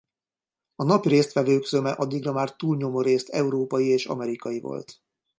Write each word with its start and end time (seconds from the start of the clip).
A 0.75 0.83
napi 0.83 1.09
résztvevők 1.09 1.63
zöme 1.65 1.91
addigra 1.91 2.31
már 2.33 2.55
túlnyomórészt 2.55 3.29
európai 3.29 3.87
és 3.87 4.05
amerikai 4.05 4.59
volt. 4.59 5.01